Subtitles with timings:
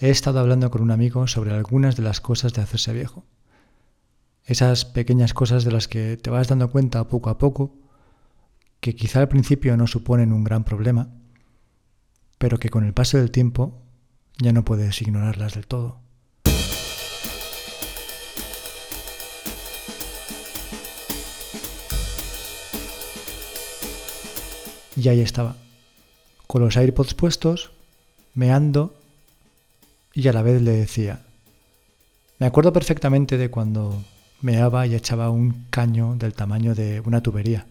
[0.00, 3.26] he estado hablando con un amigo sobre algunas de las cosas de hacerse viejo.
[4.44, 7.76] Esas pequeñas cosas de las que te vas dando cuenta poco a poco,
[8.80, 11.10] que quizá al principio no suponen un gran problema,
[12.38, 13.82] pero que con el paso del tiempo
[14.38, 16.00] ya no puedes ignorarlas del todo.
[24.96, 25.56] Y ahí estaba,
[26.46, 27.70] con los AirPods puestos,
[28.34, 28.99] meando,
[30.12, 31.22] y a la vez le decía,
[32.38, 34.02] me acuerdo perfectamente de cuando
[34.40, 37.66] meaba y echaba un caño del tamaño de una tubería.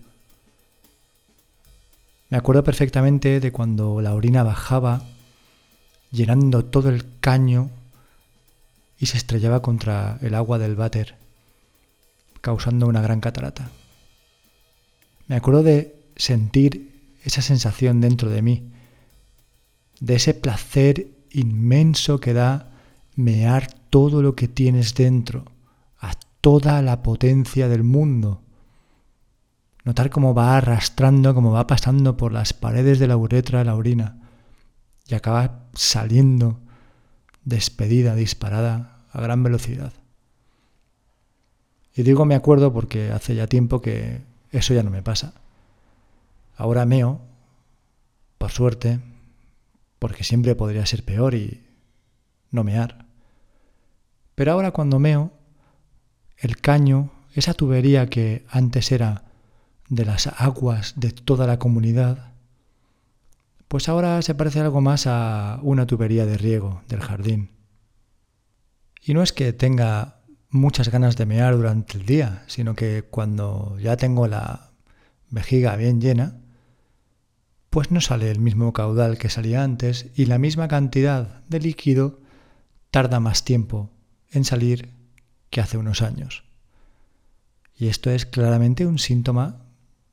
[2.29, 5.03] Me acuerdo perfectamente de cuando la orina bajaba,
[6.11, 7.71] llenando todo el caño
[8.99, 11.15] y se estrellaba contra el agua del váter,
[12.41, 13.71] causando una gran catarata.
[15.27, 18.71] Me acuerdo de sentir esa sensación dentro de mí,
[19.99, 22.71] de ese placer inmenso que da
[23.15, 25.45] mear todo lo que tienes dentro,
[25.99, 28.41] a toda la potencia del mundo.
[29.83, 34.17] Notar cómo va arrastrando, cómo va pasando por las paredes de la uretra la orina
[35.07, 36.59] y acaba saliendo
[37.43, 39.93] despedida, disparada a gran velocidad.
[41.95, 45.33] Y digo me acuerdo porque hace ya tiempo que eso ya no me pasa.
[46.55, 47.21] Ahora meo,
[48.37, 48.99] por suerte,
[49.99, 51.63] porque siempre podría ser peor y
[52.51, 53.05] no mear.
[54.35, 55.33] Pero ahora cuando meo,
[56.37, 59.25] el caño, esa tubería que antes era
[59.89, 62.33] de las aguas de toda la comunidad,
[63.67, 67.51] pues ahora se parece algo más a una tubería de riego del jardín.
[69.01, 73.77] Y no es que tenga muchas ganas de mear durante el día, sino que cuando
[73.79, 74.71] ya tengo la
[75.29, 76.37] vejiga bien llena,
[77.69, 82.19] pues no sale el mismo caudal que salía antes y la misma cantidad de líquido
[82.91, 83.91] tarda más tiempo
[84.31, 84.93] en salir
[85.49, 86.43] que hace unos años.
[87.75, 89.65] Y esto es claramente un síntoma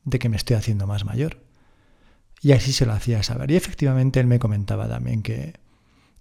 [0.03, 1.43] de que me estoy haciendo más mayor.
[2.41, 3.51] Y así se lo hacía saber.
[3.51, 5.53] Y efectivamente él me comentaba también que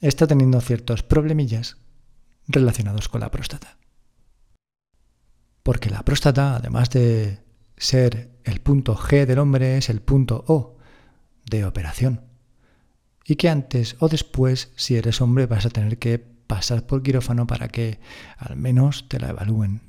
[0.00, 1.76] está teniendo ciertos problemillas
[2.48, 3.76] relacionados con la próstata.
[5.62, 7.40] Porque la próstata, además de
[7.76, 10.75] ser el punto G del hombre, es el punto O
[11.48, 12.22] de operación.
[13.24, 17.46] Y que antes o después, si eres hombre, vas a tener que pasar por quirófano
[17.46, 17.98] para que
[18.36, 19.82] al menos te la evalúen.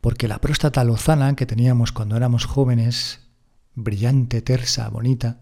[0.00, 3.20] Porque la próstata lozana que teníamos cuando éramos jóvenes,
[3.74, 5.40] brillante, tersa, bonita,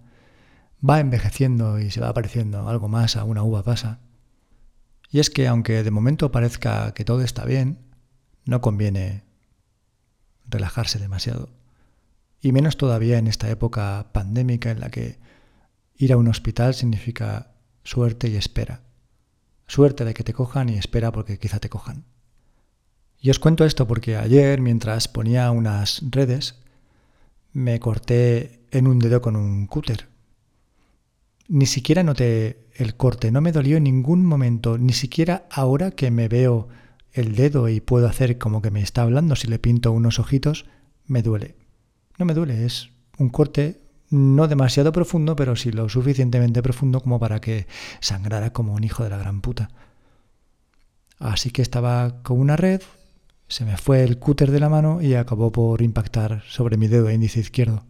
[0.88, 4.00] va envejeciendo y se va pareciendo algo más a una uva pasa.
[5.10, 7.78] Y es que aunque de momento parezca que todo está bien,
[8.46, 9.24] no conviene
[10.46, 11.50] relajarse demasiado
[12.44, 15.18] y menos todavía en esta época pandémica en la que
[15.96, 18.82] ir a un hospital significa suerte y espera.
[19.66, 22.04] Suerte de que te cojan y espera porque quizá te cojan.
[23.18, 26.60] Y os cuento esto porque ayer, mientras ponía unas redes,
[27.54, 30.08] me corté en un dedo con un cúter.
[31.48, 36.10] Ni siquiera noté el corte, no me dolió en ningún momento, ni siquiera ahora que
[36.10, 36.68] me veo
[37.10, 40.66] el dedo y puedo hacer como que me está hablando si le pinto unos ojitos,
[41.06, 41.63] me duele.
[42.18, 43.80] No me duele, es un corte
[44.10, 47.66] no demasiado profundo, pero sí lo suficientemente profundo como para que
[48.00, 49.70] sangrara como un hijo de la gran puta.
[51.18, 52.82] Así que estaba con una red,
[53.48, 57.10] se me fue el cúter de la mano y acabó por impactar sobre mi dedo
[57.10, 57.84] índice izquierdo.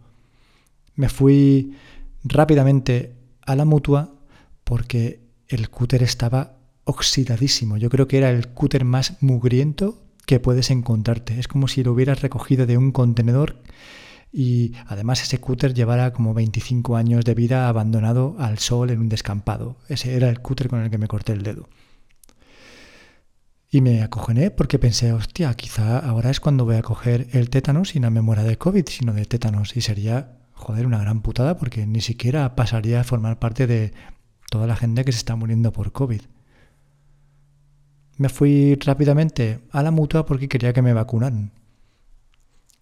[0.95, 1.77] Me fui
[2.23, 4.15] rápidamente a la mutua
[4.63, 7.77] porque el cúter estaba oxidadísimo.
[7.77, 11.39] Yo creo que era el cúter más mugriento que puedes encontrarte.
[11.39, 13.57] Es como si lo hubieras recogido de un contenedor
[14.37, 19.09] y además ese cúter llevara como 25 años de vida abandonado al sol en un
[19.09, 19.77] descampado.
[19.89, 21.69] Ese era el cúter con el que me corté el dedo.
[23.71, 27.95] Y me acogené porque pensé, hostia, quizá ahora es cuando voy a coger el tétanos
[27.95, 29.77] y no me muera de COVID, sino de tétanos.
[29.77, 33.93] Y sería, joder, una gran putada porque ni siquiera pasaría a formar parte de
[34.51, 36.23] toda la gente que se está muriendo por COVID.
[38.17, 41.53] Me fui rápidamente a la mutua porque quería que me vacunaran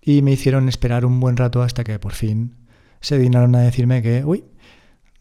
[0.03, 2.57] y me hicieron esperar un buen rato hasta que por fin
[3.01, 4.45] se dignaron a decirme que, uy,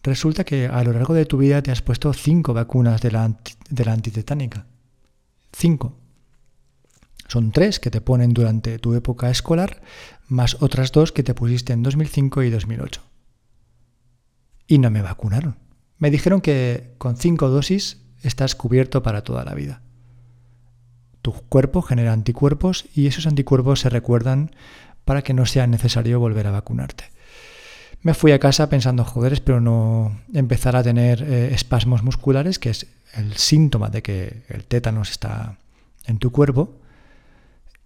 [0.04, 3.38] resulta que a lo largo de tu vida te has puesto cinco vacunas de la,
[3.70, 4.66] de la antitetánica.
[5.54, 5.98] Cinco.
[7.28, 9.82] Son tres que te ponen durante tu época escolar,
[10.28, 13.02] más otras dos que te pusiste en 2005 y 2008.
[14.68, 15.58] Y no me vacunaron.
[15.98, 19.82] Me dijeron que con cinco dosis estás cubierto para toda la vida.
[21.22, 24.52] Tu cuerpo genera anticuerpos y esos anticuerpos se recuerdan
[25.06, 27.06] para que no sea necesario volver a vacunarte.
[28.02, 32.72] Me fui a casa pensando, joder, espero no empezar a tener eh, espasmos musculares, que
[32.72, 35.58] es el síntoma de que el tétanos está
[36.06, 36.80] en tu cuerpo.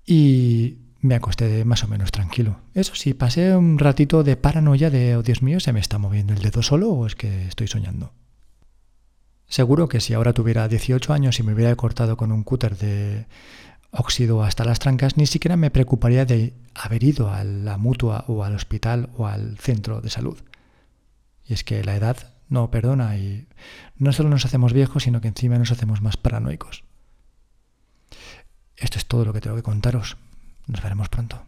[0.05, 2.59] Y me acosté más o menos tranquilo.
[2.73, 6.33] Eso sí, pasé un ratito de paranoia de, oh Dios mío, ¿se me está moviendo
[6.33, 8.11] el dedo solo o es que estoy soñando?
[9.47, 13.27] Seguro que si ahora tuviera 18 años y me hubiera cortado con un cúter de
[13.91, 18.43] óxido hasta las trancas, ni siquiera me preocuparía de haber ido a la mutua o
[18.43, 20.37] al hospital o al centro de salud.
[21.45, 23.47] Y es que la edad no perdona y
[23.97, 26.83] no solo nos hacemos viejos, sino que encima nos hacemos más paranoicos.
[28.75, 30.17] Esto es todo lo que tengo que contaros.
[30.67, 31.41] Nos veremos pronto.